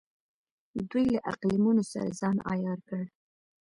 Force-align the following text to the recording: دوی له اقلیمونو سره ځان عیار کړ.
دوی 0.89 1.05
له 1.13 1.19
اقلیمونو 1.31 1.83
سره 1.91 2.09
ځان 2.19 2.37
عیار 2.51 2.79
کړ. 2.89 3.03